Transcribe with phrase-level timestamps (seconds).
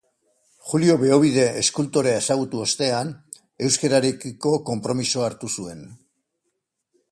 [0.69, 3.13] Julio Beobide eskultorea ezagutu ostean,
[3.67, 5.87] euskararekiko konpromisoa hartu zuen.